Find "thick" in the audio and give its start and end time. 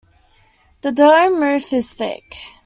1.93-2.33